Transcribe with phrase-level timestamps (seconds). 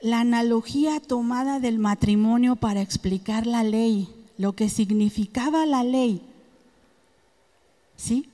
[0.00, 6.22] la analogía tomada del matrimonio para explicar la ley, lo que significaba la ley.
[7.96, 8.28] ¿Sí?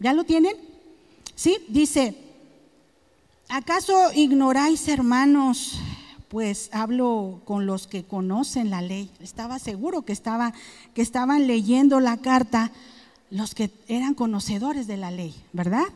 [0.00, 0.56] ¿Ya lo tienen?
[1.34, 1.58] ¿Sí?
[1.68, 2.16] Dice,
[3.48, 5.78] ¿acaso ignoráis, hermanos?
[6.28, 9.10] Pues hablo con los que conocen la ley.
[9.20, 10.52] Estaba seguro que, estaba,
[10.94, 12.72] que estaban leyendo la carta
[13.30, 15.86] los que eran conocedores de la ley, ¿verdad?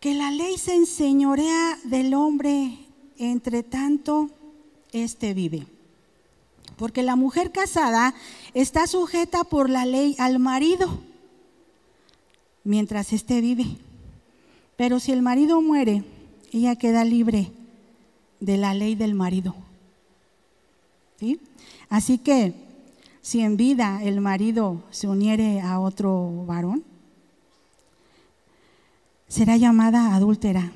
[0.00, 2.78] Que la ley se enseñorea del hombre,
[3.18, 4.30] entre tanto,
[4.92, 5.66] éste vive.
[6.76, 8.14] Porque la mujer casada
[8.54, 11.00] está sujeta por la ley al marido
[12.68, 13.64] mientras éste vive.
[14.76, 16.04] Pero si el marido muere,
[16.52, 17.50] ella queda libre
[18.40, 19.54] de la ley del marido.
[21.18, 21.40] ¿Sí?
[21.88, 22.54] Así que
[23.22, 26.84] si en vida el marido se uniere a otro varón,
[29.28, 30.72] será llamada adúltera.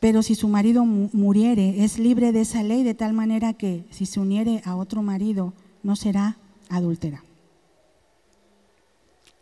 [0.00, 4.06] Pero si su marido muriere, es libre de esa ley de tal manera que si
[4.06, 6.36] se uniere a otro marido, no será
[6.68, 7.24] adúltera.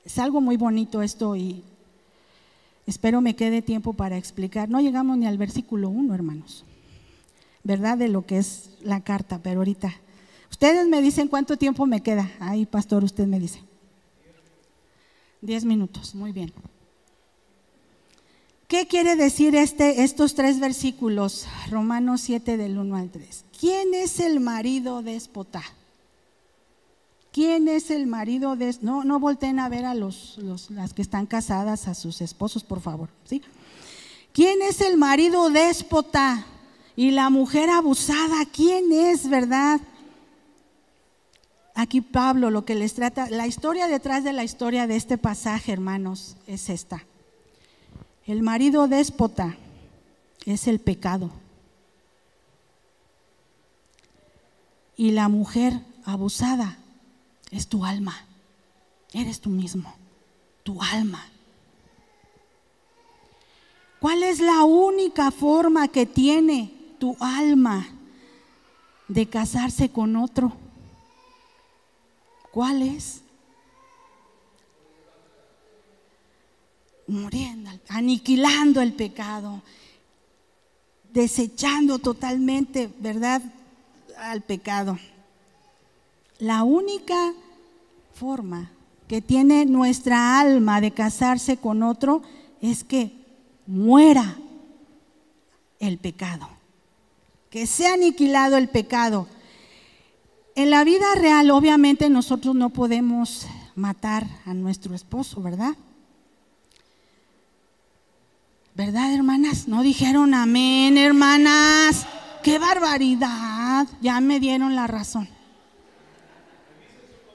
[0.04, 1.62] Es algo muy bonito esto y
[2.86, 4.70] espero me quede tiempo para explicar.
[4.70, 6.64] No llegamos ni al versículo 1, hermanos,
[7.62, 7.98] ¿verdad?
[7.98, 9.92] De lo que es la carta, pero ahorita.
[10.50, 12.30] Ustedes me dicen cuánto tiempo me queda.
[12.38, 13.60] Ahí, pastor, usted me dice.
[15.42, 16.52] Diez minutos, muy bien.
[18.68, 21.46] ¿Qué quiere decir este, estos tres versículos?
[21.70, 23.44] Romanos 7 del 1 al 3.
[23.60, 25.62] ¿Quién es el marido déspota?
[27.30, 30.38] ¿Quién es el marido de no no volteen a ver a los,
[30.70, 33.42] las que están casadas a sus esposos, por favor, ¿sí?
[34.32, 36.44] ¿Quién es el marido déspota
[36.96, 38.46] y la mujer abusada?
[38.52, 39.80] ¿Quién es, verdad?
[41.74, 45.72] Aquí Pablo lo que les trata, la historia detrás de la historia de este pasaje,
[45.72, 47.04] hermanos, es esta.
[48.26, 49.56] El marido déspota
[50.44, 51.30] es el pecado.
[54.96, 56.78] Y la mujer abusada
[57.50, 58.16] es tu alma.
[59.12, 59.94] Eres tú mismo,
[60.64, 61.24] tu alma.
[64.00, 67.86] ¿Cuál es la única forma que tiene tu alma
[69.06, 70.52] de casarse con otro?
[72.50, 73.22] ¿Cuál es?
[77.06, 79.62] Muriendo, aniquilando el pecado,
[81.12, 83.42] desechando totalmente, ¿verdad?,
[84.18, 84.98] al pecado.
[86.38, 87.32] La única
[88.14, 88.70] forma
[89.08, 92.22] que tiene nuestra alma de casarse con otro
[92.60, 93.12] es que
[93.66, 94.36] muera
[95.78, 96.48] el pecado,
[97.50, 99.28] que sea aniquilado el pecado.
[100.54, 105.76] En la vida real, obviamente, nosotros no podemos matar a nuestro esposo, ¿verdad?
[108.76, 109.68] ¿Verdad, hermanas?
[109.68, 112.06] No dijeron amén, hermanas.
[112.42, 113.86] ¡Qué barbaridad!
[114.02, 115.26] Ya me dieron la razón.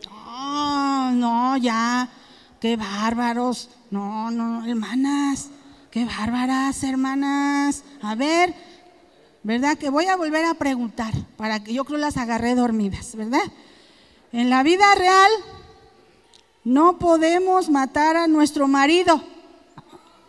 [0.07, 2.07] No, no, ya.
[2.59, 3.71] ¡Qué bárbaros!
[3.89, 5.49] No, no, hermanas.
[5.89, 7.85] ¡Qué bárbaras, hermanas!
[8.03, 8.53] A ver,
[9.41, 9.79] ¿verdad?
[9.79, 13.41] Que voy a volver a preguntar para que yo creo las agarré dormidas, ¿verdad?
[14.31, 15.31] En la vida real
[16.63, 19.30] no podemos matar a nuestro marido.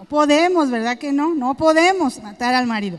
[0.02, 1.32] No podemos, ¿verdad que no?
[1.32, 2.98] No podemos matar al marido.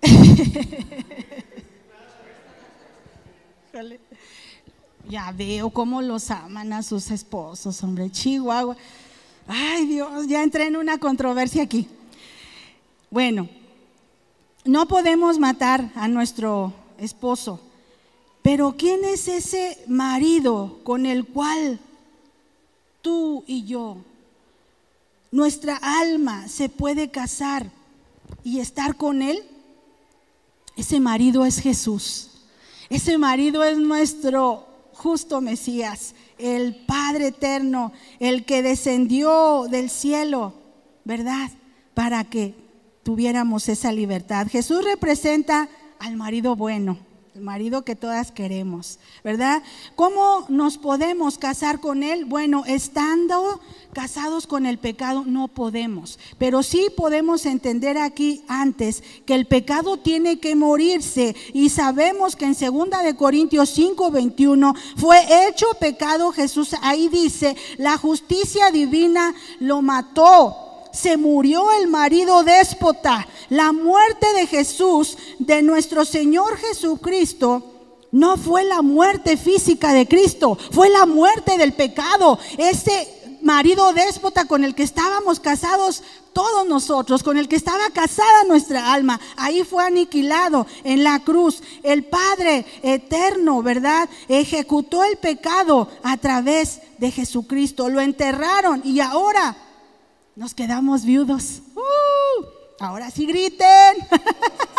[5.08, 8.76] ya veo cómo los aman a sus esposos, hombre, Chihuahua.
[9.48, 11.88] Ay Dios, ya entré en una controversia aquí.
[13.10, 13.48] Bueno,
[14.64, 17.60] no podemos matar a nuestro esposo,
[18.40, 21.80] pero ¿quién es ese marido con el cual
[23.02, 23.96] tú y yo
[25.34, 27.68] nuestra alma se puede casar
[28.44, 29.42] y estar con Él,
[30.76, 32.30] ese marido es Jesús.
[32.88, 40.54] Ese marido es nuestro justo Mesías, el Padre eterno, el que descendió del cielo,
[41.04, 41.50] ¿verdad?
[41.94, 42.54] Para que
[43.02, 44.46] tuviéramos esa libertad.
[44.48, 46.96] Jesús representa al marido bueno
[47.40, 49.62] marido que todas queremos, ¿verdad?
[49.96, 52.24] ¿Cómo nos podemos casar con él?
[52.26, 53.60] Bueno, estando
[53.92, 59.96] casados con el pecado no podemos, pero sí podemos entender aquí antes que el pecado
[59.96, 66.74] tiene que morirse y sabemos que en segunda de Corintios 5:21 fue hecho pecado Jesús,
[66.82, 70.63] ahí dice, la justicia divina lo mató
[70.94, 73.26] se murió el marido déspota.
[73.50, 77.72] La muerte de Jesús, de nuestro Señor Jesucristo,
[78.12, 82.38] no fue la muerte física de Cristo, fue la muerte del pecado.
[82.56, 86.02] Ese marido déspota con el que estábamos casados
[86.32, 89.20] todos nosotros, con el que estaba casada nuestra alma.
[89.36, 91.62] Ahí fue aniquilado en la cruz.
[91.82, 94.08] El Padre eterno, ¿verdad?
[94.28, 97.88] Ejecutó el pecado a través de Jesucristo.
[97.88, 99.56] Lo enterraron y ahora
[100.36, 101.62] nos quedamos viudos.
[101.74, 102.44] ¡Uh!
[102.80, 103.96] ahora sí griten.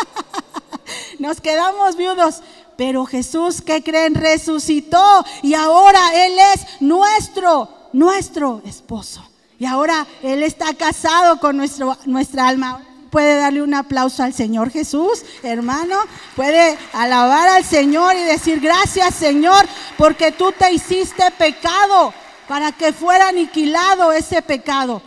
[1.19, 2.41] nos quedamos viudos.
[2.77, 4.15] Pero Jesús, ¿qué creen?
[4.15, 9.25] Resucitó y ahora Él es nuestro, nuestro esposo.
[9.57, 12.81] Y ahora Él está casado con nuestro, nuestra alma.
[13.09, 15.95] Puede darle un aplauso al Señor Jesús, hermano.
[16.35, 19.65] Puede alabar al Señor y decir, gracias Señor,
[19.97, 22.13] porque tú te hiciste pecado
[22.49, 25.01] para que fuera aniquilado ese pecado.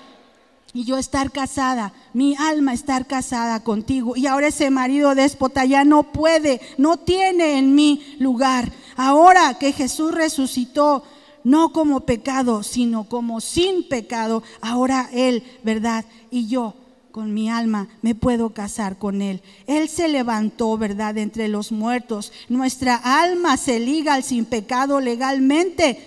[0.75, 4.17] Y yo estar casada, mi alma estar casada contigo.
[4.17, 8.71] Y ahora ese marido déspota ya no puede, no tiene en mí lugar.
[8.97, 11.05] Ahora que Jesús resucitó,
[11.43, 16.05] no como pecado, sino como sin pecado, ahora Él, ¿verdad?
[16.31, 16.75] Y yo
[17.11, 19.41] con mi alma me puedo casar con Él.
[19.67, 22.33] Él se levantó, ¿verdad?, entre los muertos.
[22.49, 25.99] Nuestra alma se liga al sin pecado legalmente.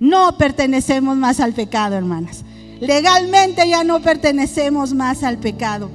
[0.00, 2.44] No pertenecemos más al pecado, hermanas.
[2.82, 5.88] Legalmente ya no pertenecemos más al pecado.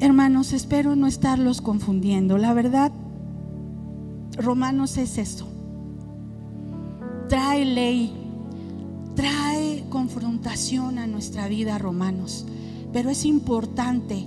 [0.00, 2.38] Hermanos, espero no estarlos confundiendo.
[2.38, 2.92] La verdad,
[4.36, 5.48] Romanos es esto
[7.28, 8.12] trae ley,
[9.16, 12.46] trae confrontación a nuestra vida, romanos.
[12.92, 14.26] Pero es importante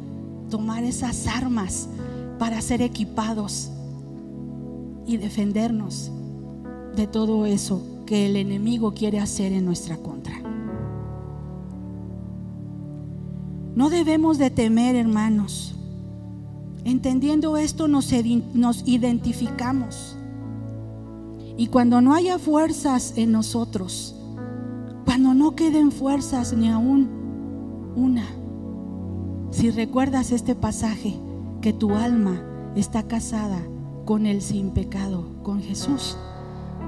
[0.49, 1.87] tomar esas armas
[2.37, 3.69] para ser equipados
[5.05, 6.11] y defendernos
[6.95, 10.39] de todo eso que el enemigo quiere hacer en nuestra contra.
[13.75, 15.75] No debemos de temer, hermanos.
[16.83, 18.11] Entendiendo esto nos,
[18.55, 20.17] nos identificamos
[21.57, 24.15] y cuando no haya fuerzas en nosotros,
[25.05, 27.09] cuando no queden fuerzas ni aún
[27.95, 28.25] una,
[29.51, 31.19] si recuerdas este pasaje,
[31.61, 32.41] que tu alma
[32.75, 33.61] está casada
[34.05, 36.17] con el sin pecado, con Jesús,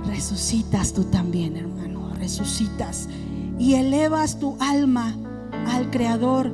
[0.06, 3.08] resucitas tú también, hermano, resucitas
[3.58, 5.16] y elevas tu alma
[5.68, 6.52] al Creador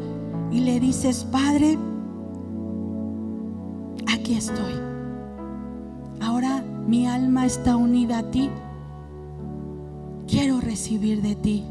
[0.52, 1.78] y le dices, Padre,
[4.08, 4.74] aquí estoy.
[6.22, 8.50] Ahora mi alma está unida a ti.
[10.28, 11.64] Quiero recibir de ti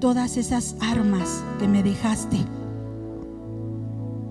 [0.00, 2.38] todas esas armas que me dejaste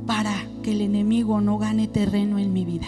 [0.06, 2.88] para que el enemigo no gane terreno en mi vida.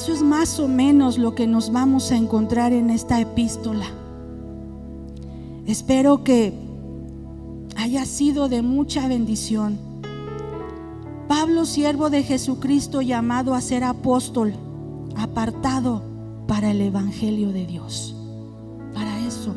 [0.00, 3.84] Eso es más o menos lo que nos vamos a encontrar en esta epístola.
[5.66, 6.54] Espero que
[7.76, 9.78] haya sido de mucha bendición.
[11.28, 14.54] Pablo, siervo de Jesucristo, llamado a ser apóstol,
[15.16, 16.02] apartado
[16.46, 18.16] para el Evangelio de Dios.
[18.94, 19.54] Para eso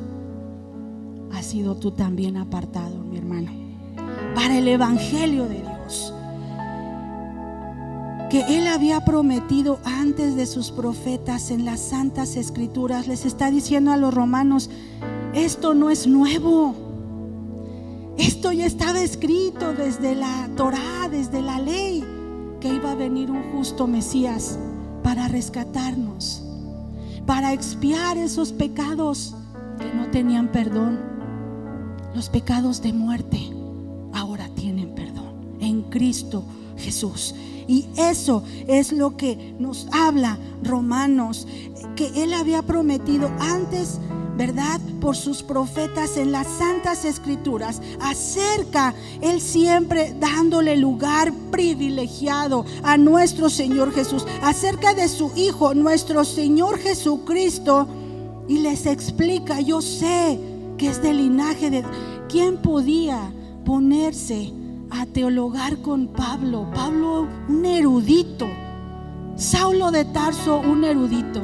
[1.32, 3.50] has sido tú también apartado, mi hermano.
[4.36, 5.73] Para el Evangelio de Dios.
[8.34, 13.06] Que Él había prometido antes de sus profetas en las santas escrituras.
[13.06, 14.72] Les está diciendo a los romanos,
[15.36, 16.74] esto no es nuevo.
[18.18, 22.04] Esto ya estaba escrito desde la Torá, desde la ley,
[22.60, 24.58] que iba a venir un justo Mesías
[25.04, 26.42] para rescatarnos,
[27.28, 29.36] para expiar esos pecados
[29.78, 31.00] que no tenían perdón.
[32.16, 33.40] Los pecados de muerte
[34.12, 36.44] ahora tienen perdón en Cristo
[36.78, 37.36] Jesús.
[37.68, 41.48] Y eso es lo que nos habla Romanos,
[41.96, 44.00] que Él había prometido antes
[44.38, 44.80] ¿verdad?
[45.00, 53.50] Por sus profetas en las santas escrituras, acerca, Él siempre dándole lugar privilegiado a nuestro
[53.50, 57.88] Señor Jesús, acerca de su Hijo, nuestro Señor Jesucristo,
[58.48, 60.40] y les explica, yo sé
[60.78, 61.84] que es del linaje de...
[62.28, 63.32] ¿Quién podía
[63.64, 64.52] ponerse
[64.94, 66.70] a teologar con Pablo?
[66.74, 68.48] Pablo, un erudito.
[69.36, 71.42] Saulo de Tarso, un erudito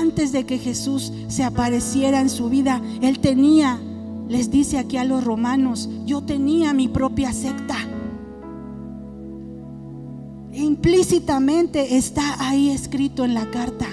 [0.00, 3.78] antes de que Jesús se apareciera en su vida, él tenía,
[4.28, 7.76] les dice aquí a los romanos, yo tenía mi propia secta.
[10.52, 13.86] E implícitamente está ahí escrito en la carta.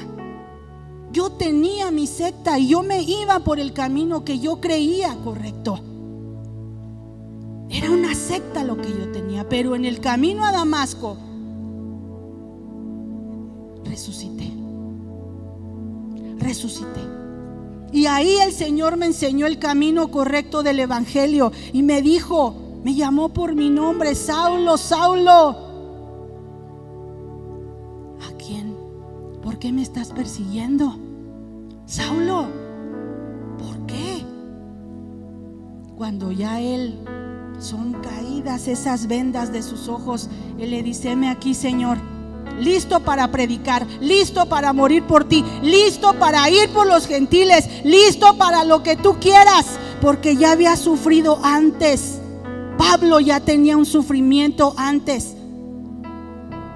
[1.12, 5.82] Yo tenía mi secta y yo me iba por el camino que yo creía correcto.
[7.70, 11.18] Era una secta lo que yo tenía, pero en el camino a Damasco
[13.98, 14.52] resucité.
[16.38, 17.02] Resucité.
[17.92, 22.94] Y ahí el Señor me enseñó el camino correcto del Evangelio y me dijo, me
[22.94, 25.58] llamó por mi nombre, Saulo, Saulo.
[28.22, 28.76] ¿A quién?
[29.42, 30.96] ¿Por qué me estás persiguiendo?
[31.88, 32.50] Saulo,
[33.58, 34.24] ¿por qué?
[35.98, 37.00] Cuando ya él
[37.60, 41.98] son caídas esas vendas de sus ojos, él le dice, aquí, Señor,
[42.60, 48.38] listo para predicar, listo para morir por ti, listo para ir por los gentiles, listo
[48.38, 49.66] para lo que tú quieras,
[50.02, 52.20] porque ya había sufrido antes.
[52.78, 55.34] Pablo ya tenía un sufrimiento antes,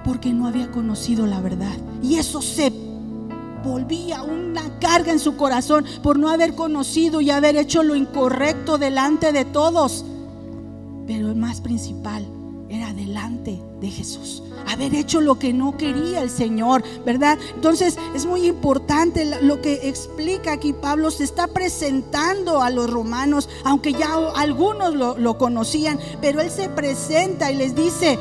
[0.04, 1.78] porque no había conocido la verdad.
[2.02, 2.72] Y eso se
[3.64, 8.80] volvía una carga en su corazón por no haber conocido y haber hecho lo incorrecto
[8.80, 10.06] delante de todos.
[11.08, 12.26] Pero el más principal
[12.72, 14.44] era delante de Jesús.
[14.68, 17.38] Haber hecho lo que no quería el Señor, ¿verdad?
[17.56, 21.12] Entonces es muy importante lo que explica aquí Pablo.
[21.12, 26.70] Se está presentando a los romanos, aunque ya algunos lo, lo conocían, pero él se
[26.70, 28.18] presenta y les dice,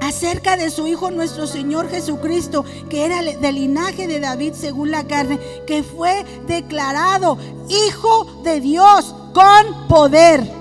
[0.00, 5.04] acerca de su Hijo nuestro Señor Jesucristo, que era del linaje de David según la
[5.04, 7.38] carne, que fue declarado
[7.68, 10.55] Hijo de Dios con poder.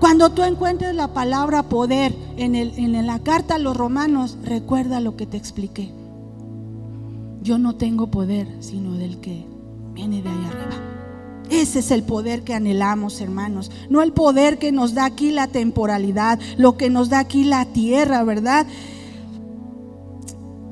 [0.00, 5.00] Cuando tú encuentres la palabra poder en, el, en la carta a los romanos, recuerda
[5.00, 5.90] lo que te expliqué.
[7.42, 9.46] Yo no tengo poder, sino del que
[9.94, 10.86] viene de ahí arriba.
[11.48, 13.70] Ese es el poder que anhelamos, hermanos.
[13.88, 17.64] No el poder que nos da aquí la temporalidad, lo que nos da aquí la
[17.66, 18.66] tierra, ¿verdad?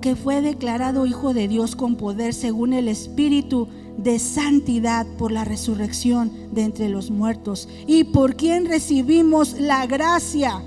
[0.00, 5.44] Que fue declarado Hijo de Dios con poder según el Espíritu de santidad por la
[5.44, 10.62] resurrección de entre los muertos y por quien recibimos la gracia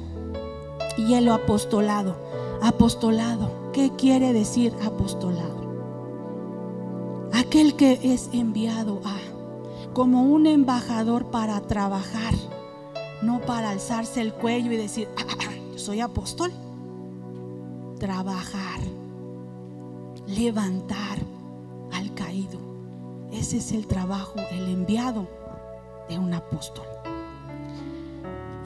[0.98, 2.16] y el apostolado.
[2.62, 5.58] Apostolado, ¿qué quiere decir apostolado?
[7.34, 9.18] Aquel que es enviado a
[9.98, 12.36] como un embajador para trabajar,
[13.24, 16.52] no para alzarse el cuello y decir, ah, ah, ah, soy apóstol.
[18.00, 18.80] Trabajar,
[20.28, 21.18] levantar
[21.92, 22.67] al caído.
[23.38, 25.28] Ese es el trabajo, el enviado
[26.10, 26.86] de un apóstol.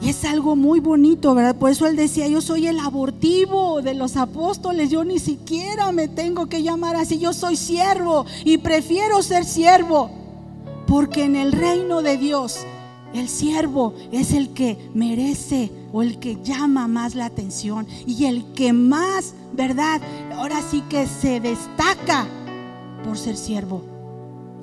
[0.00, 1.54] Y es algo muy bonito, ¿verdad?
[1.54, 6.08] Por eso él decía, yo soy el abortivo de los apóstoles, yo ni siquiera me
[6.08, 10.10] tengo que llamar así, yo soy siervo y prefiero ser siervo
[10.88, 12.60] porque en el reino de Dios
[13.14, 18.54] el siervo es el que merece o el que llama más la atención y el
[18.54, 20.00] que más, ¿verdad?
[20.34, 22.26] Ahora sí que se destaca
[23.04, 23.91] por ser siervo.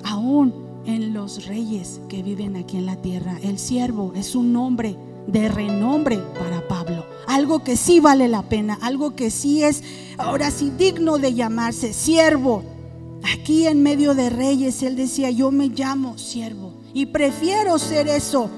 [0.04, 0.54] Aún
[0.86, 5.48] en los reyes que viven aquí en la tierra, el siervo es un nombre de
[5.48, 7.04] renombre para Pablo.
[7.26, 9.82] Algo que sí vale la pena, algo que sí es
[10.18, 12.62] ahora sí digno de llamarse siervo.
[13.34, 18.48] Aquí en medio de reyes, él decía, yo me llamo siervo y prefiero ser eso,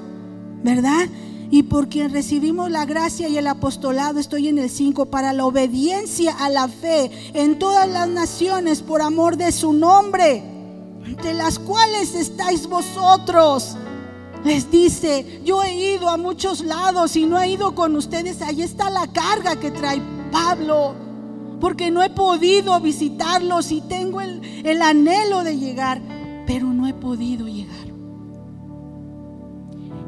[0.62, 1.08] ¿verdad?
[1.50, 5.44] Y por quien recibimos la gracia y el apostolado, estoy en el 5, para la
[5.44, 10.42] obediencia a la fe en todas las naciones por amor de su nombre,
[11.04, 13.76] entre las cuales estáis vosotros.
[14.44, 18.42] Les dice, yo he ido a muchos lados y no he ido con ustedes.
[18.42, 20.97] Ahí está la carga que trae Pablo
[21.62, 26.02] porque no he podido visitarlos y tengo el, anhelo de llegar,
[26.44, 27.87] pero no he podido llegar.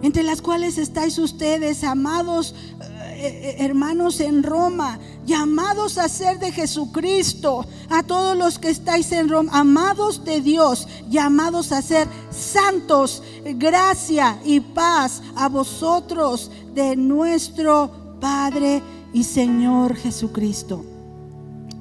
[0.03, 6.53] Entre las cuales estáis ustedes, amados eh, eh, hermanos en Roma, llamados a ser de
[6.53, 13.23] Jesucristo, a todos los que estáis en Roma, amados de Dios, llamados a ser santos,
[13.57, 17.91] gracia y paz a vosotros de nuestro
[18.21, 20.85] Padre y Señor Jesucristo.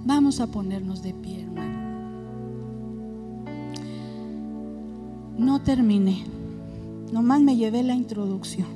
[0.06, 1.74] Vamos a ponernos de pie, hermano.
[5.38, 6.26] No terminé,
[7.12, 8.68] nomás me llevé la introducción.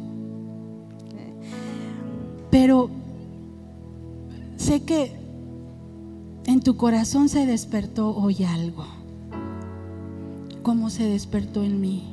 [2.49, 2.89] Pero
[4.57, 5.13] sé que
[6.45, 8.85] en tu corazón se despertó hoy algo,
[10.63, 12.03] como se despertó en mí.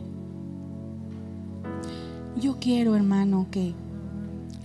[2.41, 3.75] Yo quiero, hermano, que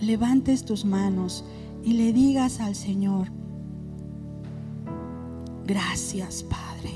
[0.00, 1.44] levantes tus manos
[1.82, 3.28] y le digas al Señor,
[5.70, 6.90] Gracias, Padre.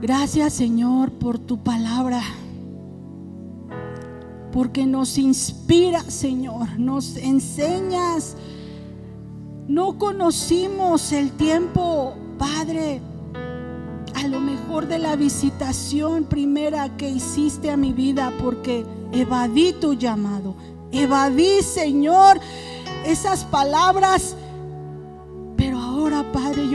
[0.00, 2.22] Gracias, Señor, por tu palabra.
[4.52, 6.78] Porque nos inspira, Señor.
[6.78, 8.36] Nos enseñas.
[9.68, 13.02] No conocimos el tiempo, Padre,
[14.14, 19.92] a lo mejor de la visitación primera que hiciste a mi vida porque evadí tu
[19.92, 20.54] llamado.
[20.90, 22.40] Evadí, Señor,
[23.04, 24.36] esas palabras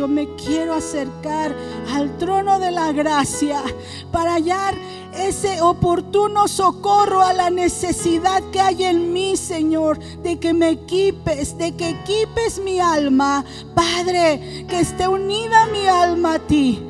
[0.03, 1.55] yo me quiero acercar
[1.93, 3.63] al trono de la gracia
[4.11, 4.75] para hallar
[5.15, 11.57] ese oportuno socorro a la necesidad que hay en mí, Señor, de que me equipes,
[11.57, 16.81] de que equipes mi alma, Padre, que esté unida mi alma a ti,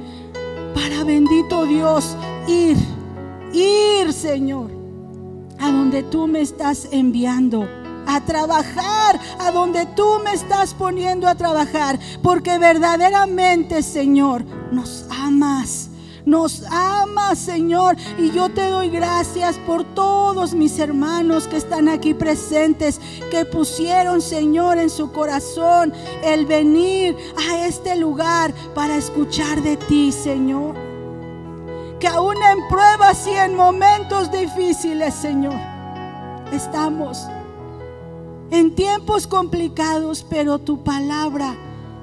[0.73, 2.17] para bendito Dios
[2.47, 2.77] ir,
[3.53, 4.71] ir, Señor,
[5.59, 11.99] donde tú me estás enviando a trabajar, a donde tú me estás poniendo a trabajar,
[12.21, 15.89] porque verdaderamente, Señor, nos amas.
[16.25, 22.13] Nos amas, Señor, y yo te doy gracias por todos mis hermanos que están aquí
[22.13, 25.91] presentes, que pusieron, Señor, en su corazón
[26.23, 27.17] el venir
[27.49, 30.75] a este lugar para escuchar de ti, Señor.
[31.99, 35.59] Que aún en pruebas y en momentos difíciles, Señor,
[36.53, 37.27] estamos
[38.53, 41.55] en tiempos complicados, pero tu palabra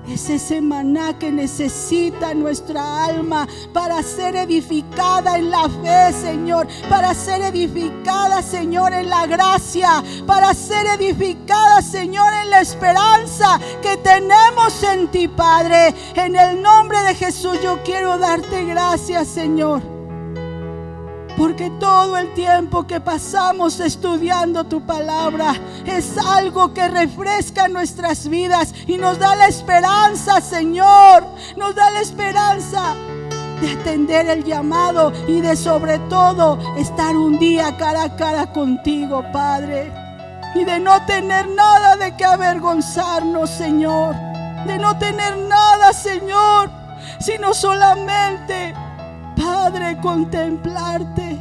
[0.08, 6.66] es ese maná que necesita nuestra alma para ser edificada en la fe, Señor.
[6.88, 10.02] Para ser edificada, Señor, en la gracia.
[10.26, 15.94] Para ser edificada, Señor, en la esperanza que tenemos en ti, Padre.
[16.16, 19.99] En el nombre de Jesús yo quiero darte gracias, Señor.
[21.40, 25.54] Porque todo el tiempo que pasamos estudiando tu palabra
[25.86, 31.24] es algo que refresca nuestras vidas y nos da la esperanza, Señor.
[31.56, 32.94] Nos da la esperanza
[33.58, 39.24] de atender el llamado y de sobre todo estar un día cara a cara contigo,
[39.32, 39.90] Padre.
[40.54, 44.14] Y de no tener nada de que avergonzarnos, Señor.
[44.66, 46.70] De no tener nada, Señor,
[47.18, 48.74] sino solamente
[49.62, 51.38] Padre, contemplarte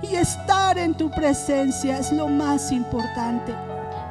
[0.00, 3.54] y estar en tu presencia es lo más importante.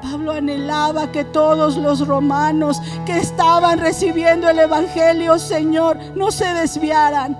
[0.03, 7.35] Pablo anhelaba que todos los romanos que estaban recibiendo el Evangelio, Señor, no se desviaran.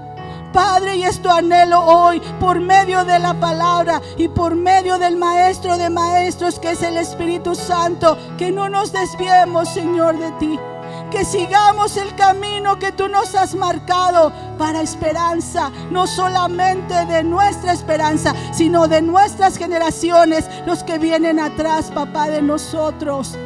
[0.51, 5.77] Padre, y esto anhelo hoy por medio de la palabra y por medio del Maestro
[5.77, 10.59] de Maestros, que es el Espíritu Santo, que no nos desviemos, Señor, de ti
[11.09, 17.73] que sigamos el camino que tú nos has marcado para esperanza, no solamente de nuestra
[17.73, 23.37] esperanza, sino de nuestras generaciones, los que vienen atrás, papá, de nosotros.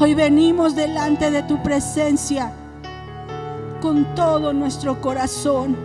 [0.00, 2.52] Hoy venimos delante de tu presencia
[3.80, 5.76] con todo nuestro corazón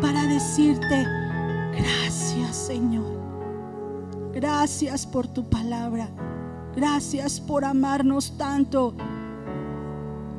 [0.00, 1.06] para decirte,
[1.76, 3.06] gracias Señor,
[4.32, 6.08] gracias por tu palabra,
[6.74, 8.94] gracias por amarnos tanto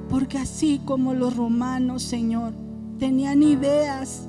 [0.10, 2.54] porque así como los romanos, Señor,
[2.98, 4.28] tenían ideas,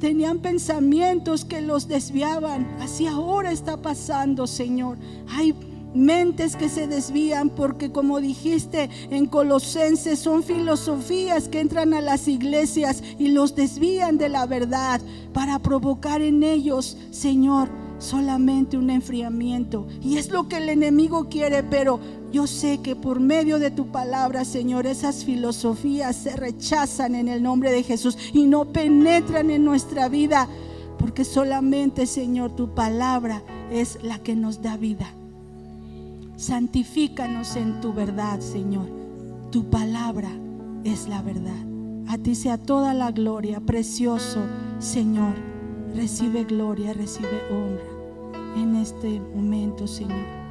[0.00, 4.98] tenían pensamientos que los desviaban, así ahora está pasando, Señor.
[5.28, 5.54] Hay
[5.94, 12.28] mentes que se desvían porque como dijiste en Colosenses son filosofías que entran a las
[12.28, 15.00] iglesias y los desvían de la verdad
[15.32, 19.86] para provocar en ellos, Señor, solamente un enfriamiento.
[20.02, 21.98] Y es lo que el enemigo quiere, pero
[22.36, 27.42] yo sé que por medio de tu palabra, Señor, esas filosofías se rechazan en el
[27.42, 30.46] nombre de Jesús y no penetran en nuestra vida,
[30.98, 35.06] porque solamente, Señor, tu palabra es la que nos da vida.
[36.36, 38.86] Santifícanos en tu verdad, Señor.
[39.50, 40.28] Tu palabra
[40.84, 41.64] es la verdad.
[42.06, 44.40] A ti sea toda la gloria, precioso
[44.78, 45.32] Señor.
[45.94, 50.45] Recibe gloria, recibe honra en este momento, Señor.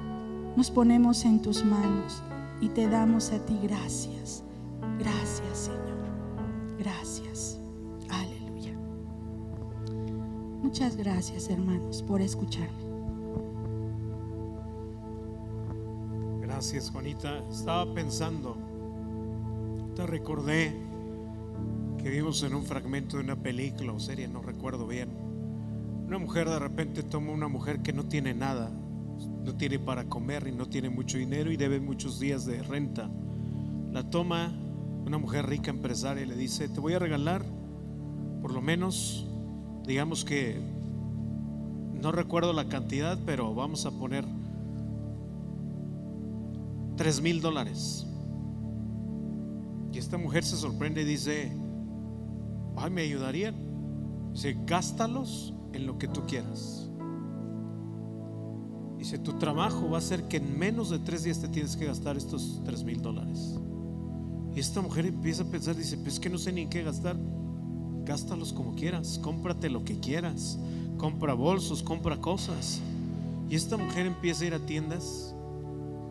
[0.55, 2.23] Nos ponemos en tus manos
[2.61, 4.41] y te damos a ti gracias.
[4.97, 5.97] Gracias, Señor.
[6.79, 7.59] Gracias.
[8.09, 8.73] Aleluya.
[10.63, 12.85] Muchas gracias, hermanos, por escucharme.
[16.41, 17.43] Gracias, Juanita.
[17.49, 18.55] Estaba pensando,
[19.93, 20.73] te recordé
[22.01, 25.09] que vimos en un fragmento de una película o serie, no recuerdo bien.
[26.07, 28.71] Una mujer de repente toma una mujer que no tiene nada,
[29.45, 33.09] no tiene para comer y no tiene mucho dinero y debe muchos días de renta.
[33.91, 34.51] La toma
[35.05, 37.45] una mujer rica empresaria y le dice, te voy a regalar
[38.41, 39.25] por lo menos,
[39.85, 40.59] digamos que,
[42.01, 44.25] no recuerdo la cantidad, pero vamos a poner
[46.97, 48.05] tres mil dólares.
[49.91, 51.55] Y esta mujer se sorprende y dice,
[52.75, 53.55] ay, me ayudarían.
[54.33, 56.84] Dice, gástalos en lo que tú quieras.
[59.05, 61.85] Dice, tu trabajo va a ser que en menos de tres días te tienes que
[61.85, 63.53] gastar estos tres mil dólares.
[64.55, 67.15] Y esta mujer empieza a pensar, dice, pues que no sé ni en qué gastar.
[68.03, 70.57] Gástalos como quieras, cómprate lo que quieras,
[70.97, 72.81] compra bolsos, compra cosas.
[73.47, 75.35] Y esta mujer empieza a ir a tiendas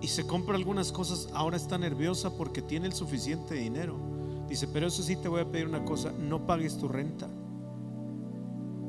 [0.01, 3.97] y se compra algunas cosas, ahora está nerviosa porque tiene el suficiente dinero.
[4.49, 7.29] Dice, pero eso sí te voy a pedir una cosa, no pagues tu renta.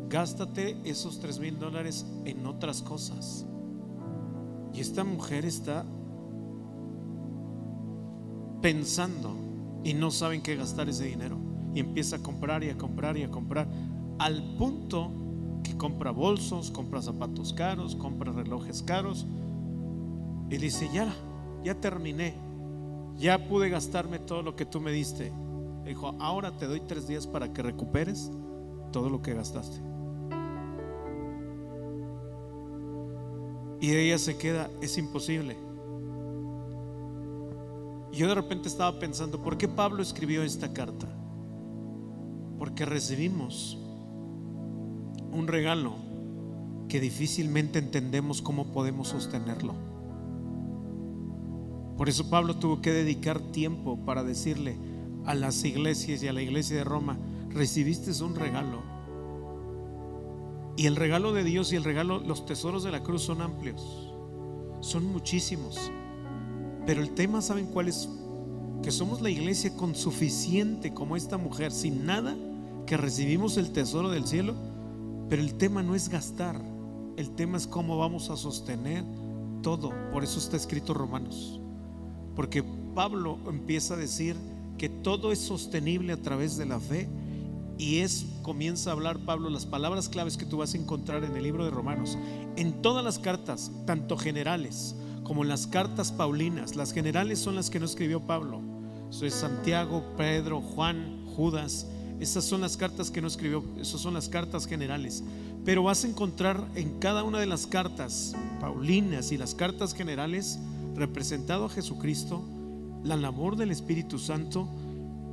[0.09, 3.47] Gástate esos tres mil dólares en otras cosas.
[4.75, 5.85] Y esta mujer está
[8.61, 9.33] pensando
[9.85, 11.38] y no saben qué gastar ese dinero.
[11.73, 13.67] Y empieza a comprar y a comprar y a comprar.
[14.19, 15.11] Al punto
[15.63, 19.25] que compra bolsos, compra zapatos caros, compra relojes caros.
[20.49, 21.13] Y dice, ya,
[21.63, 22.33] ya terminé,
[23.17, 25.31] ya pude gastarme todo lo que tú me diste.
[25.85, 28.29] dijo, ahora te doy tres días para que recuperes
[28.91, 29.94] todo lo que gastaste.
[33.85, 35.55] Y ella se queda, es imposible.
[38.11, 41.07] Yo de repente estaba pensando, ¿por qué Pablo escribió esta carta?
[42.57, 43.77] Porque recibimos
[45.31, 45.97] un regalo
[46.89, 49.75] que difícilmente entendemos cómo podemos sostenerlo.
[51.95, 54.79] Por eso Pablo tuvo que dedicar tiempo para decirle
[55.25, 57.19] a las iglesias y a la iglesia de Roma,
[57.51, 58.94] recibiste un regalo.
[60.77, 64.11] Y el regalo de Dios y el regalo, los tesoros de la cruz son amplios,
[64.81, 65.91] son muchísimos.
[66.85, 68.09] Pero el tema, ¿saben cuál es?
[68.83, 72.35] Que somos la iglesia con suficiente como esta mujer, sin nada,
[72.85, 74.53] que recibimos el tesoro del cielo.
[75.29, 76.61] Pero el tema no es gastar,
[77.17, 79.03] el tema es cómo vamos a sostener
[79.63, 79.91] todo.
[80.11, 81.59] Por eso está escrito Romanos.
[82.35, 84.35] Porque Pablo empieza a decir
[84.77, 87.07] que todo es sostenible a través de la fe
[87.77, 91.35] y es, comienza a hablar Pablo las palabras claves que tú vas a encontrar en
[91.35, 92.17] el libro de Romanos.
[92.55, 97.69] En todas las cartas, tanto generales como en las cartas paulinas, las generales son las
[97.69, 98.61] que no escribió Pablo.
[99.09, 101.88] Eso es Santiago, Pedro, Juan, Judas.
[102.19, 105.23] Esas son las cartas que no escribió, esas son las cartas generales.
[105.65, 110.59] Pero vas a encontrar en cada una de las cartas paulinas y las cartas generales
[110.95, 112.43] representado a Jesucristo,
[113.03, 114.69] la labor del Espíritu Santo,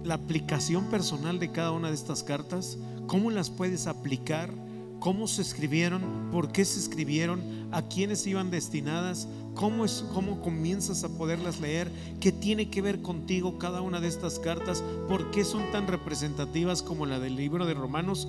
[0.04, 4.50] la aplicación personal de cada una de estas cartas, cómo las puedes aplicar,
[4.98, 7.40] cómo se escribieron, por qué se escribieron,
[7.72, 13.02] a quiénes iban destinadas, cómo, es, cómo comienzas a poderlas leer, qué tiene que ver
[13.02, 17.66] contigo cada una de estas cartas, por qué son tan representativas como la del libro
[17.66, 18.28] de Romanos.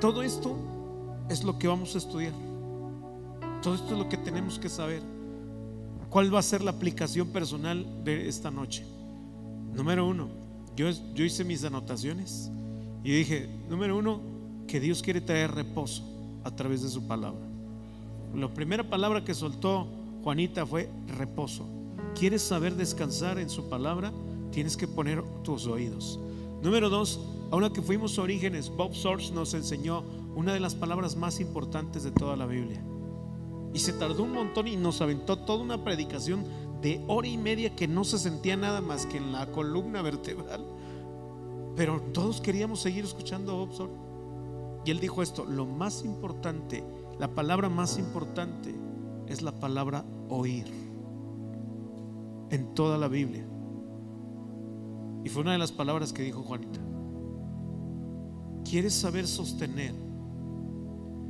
[0.00, 0.56] Todo esto
[1.28, 2.32] es lo que vamos a estudiar.
[3.62, 5.02] Todo esto es lo que tenemos que saber.
[6.10, 8.84] ¿Cuál va a ser la aplicación personal de esta noche?
[9.74, 10.43] Número uno,
[10.76, 12.50] yo, yo hice mis anotaciones
[13.02, 14.20] y dije, número uno,
[14.66, 16.02] que Dios quiere traer reposo
[16.42, 17.46] a través de su palabra.
[18.34, 19.86] La primera palabra que soltó
[20.22, 21.66] Juanita fue reposo.
[22.18, 24.12] ¿Quieres saber descansar en su palabra?
[24.50, 26.18] Tienes que poner tus oídos.
[26.62, 30.02] Número dos, ahora que fuimos a Orígenes, Bob Source nos enseñó
[30.34, 32.82] una de las palabras más importantes de toda la Biblia.
[33.74, 36.44] Y se tardó un montón y nos aventó toda una predicación
[36.84, 40.66] de hora y media que no se sentía nada más que en la columna vertebral.
[41.76, 43.90] Pero todos queríamos seguir escuchando a Bob
[44.84, 46.84] Y él dijo esto, lo más importante,
[47.18, 48.74] la palabra más importante
[49.26, 50.66] es la palabra oír
[52.50, 53.46] en toda la Biblia.
[55.24, 56.80] Y fue una de las palabras que dijo Juanita.
[58.68, 59.94] ¿Quieres saber sostener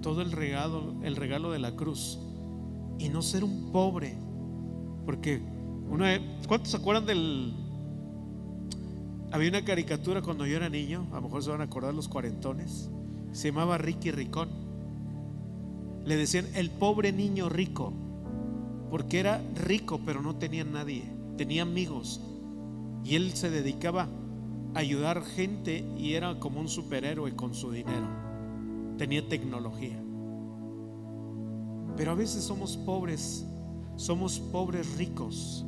[0.03, 2.19] todo el regalo, el regalo de la cruz
[2.99, 4.24] y no ser un pobre
[5.05, 5.40] porque
[5.88, 7.55] una, ¿cuántos se acuerdan del...
[9.33, 12.09] Había una caricatura cuando yo era niño, a lo mejor se van a acordar los
[12.09, 12.88] cuarentones,
[13.33, 14.49] se llamaba Ricky Ricón.
[16.05, 17.93] Le decían el pobre niño rico,
[18.90, 21.03] porque era rico pero no tenía nadie,
[21.37, 22.21] tenía amigos.
[23.05, 24.09] Y él se dedicaba
[24.75, 28.07] a ayudar gente y era como un superhéroe con su dinero.
[28.99, 30.01] Tenía tecnología.
[31.97, 33.47] Pero a veces somos pobres
[33.97, 35.65] somos pobres ricos,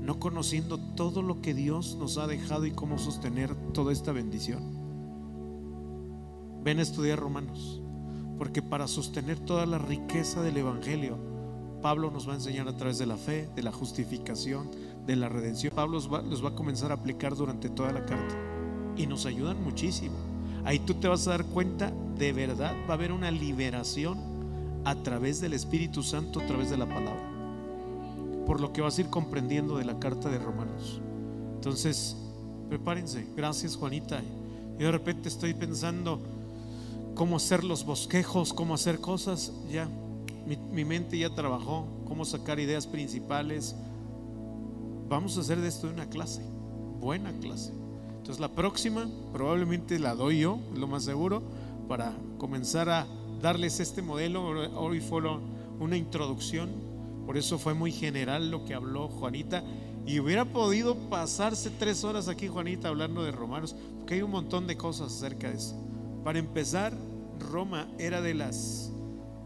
[0.00, 4.62] no conociendo todo lo que Dios nos ha dejado y cómo sostener toda esta bendición.
[6.62, 7.82] Ven a estudiar Romanos,
[8.38, 11.18] porque para sostener toda la riqueza del Evangelio,
[11.82, 14.70] Pablo nos va a enseñar a través de la fe, de la justificación,
[15.06, 15.74] de la redención.
[15.74, 18.34] Pablo los va, los va a comenzar a aplicar durante toda la carta
[18.96, 20.14] y nos ayudan muchísimo.
[20.64, 24.33] Ahí tú te vas a dar cuenta, de verdad va a haber una liberación
[24.84, 27.22] a través del Espíritu Santo, a través de la palabra.
[28.46, 31.00] Por lo que vas a ir comprendiendo de la carta de Romanos.
[31.54, 32.16] Entonces,
[32.68, 33.26] prepárense.
[33.34, 34.20] Gracias, Juanita.
[34.78, 36.20] Y de repente estoy pensando
[37.14, 39.52] cómo hacer los bosquejos, cómo hacer cosas.
[39.70, 39.88] Ya,
[40.46, 43.74] mi, mente ya trabajó, cómo sacar ideas principales.
[45.08, 46.42] Vamos a hacer de esto una clase,
[47.00, 47.72] buena clase.
[48.18, 51.42] Entonces la próxima probablemente la doy yo, lo más seguro,
[51.88, 53.06] para comenzar a
[53.44, 54.42] darles este modelo.
[54.80, 55.20] Hoy fue
[55.78, 56.70] una introducción,
[57.26, 59.62] por eso fue muy general lo que habló Juanita.
[60.06, 64.66] Y hubiera podido pasarse tres horas aquí, Juanita, hablando de romanos, porque hay un montón
[64.66, 65.74] de cosas acerca de eso.
[66.24, 66.94] Para empezar,
[67.50, 68.90] Roma era de las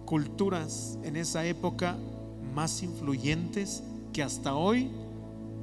[0.04, 1.96] culturas en esa época
[2.54, 3.82] más influyentes
[4.12, 4.90] que hasta hoy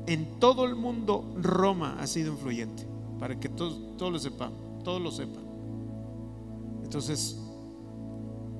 [0.07, 2.85] en todo el mundo Roma ha sido influyente,
[3.17, 4.51] para que todos, lo sepan,
[4.83, 5.43] todos lo sepan.
[6.83, 7.44] Entonces,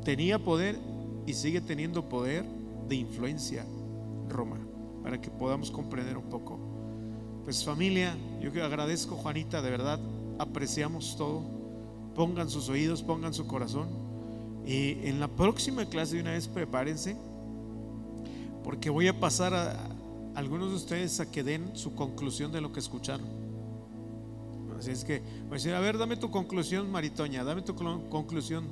[0.05, 0.79] tenía poder
[1.25, 2.45] y sigue teniendo poder
[2.87, 3.65] de influencia
[4.29, 4.57] Roma,
[5.03, 6.59] para que podamos comprender un poco.
[7.43, 9.99] Pues familia, yo agradezco Juanita, de verdad,
[10.39, 11.43] apreciamos todo.
[12.15, 13.87] Pongan sus oídos, pongan su corazón.
[14.65, 17.15] Y en la próxima clase de una vez prepárense,
[18.63, 19.75] porque voy a pasar a
[20.35, 23.27] algunos de ustedes a que den su conclusión de lo que escucharon.
[24.77, 28.65] Así es que voy a decir, a ver, dame tu conclusión, Maritoña, dame tu conclusión,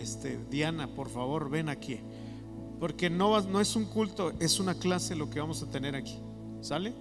[0.00, 2.00] este, Diana, por favor, ven aquí.
[2.78, 6.18] Porque no, es un culto, es una clase lo que vamos a tener aquí.
[6.62, 6.94] ¿Sale?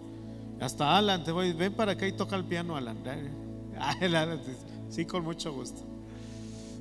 [0.59, 2.97] Hasta Alan, te voy, ven para acá y toca el piano, Alan.
[4.89, 5.81] Sí, con mucho gusto.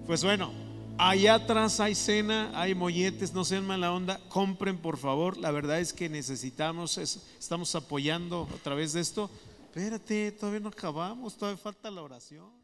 [0.07, 0.50] Pues bueno,
[0.96, 5.37] allá atrás hay cena, hay molletes, no sean mala onda, compren por favor.
[5.37, 9.31] La verdad es que necesitamos, estamos apoyando a través de esto.
[9.66, 12.58] Espérate, todavía no acabamos, todavía falta la oración.